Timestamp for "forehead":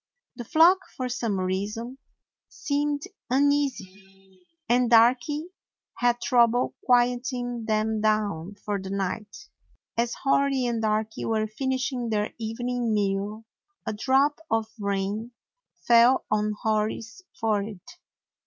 17.39-17.81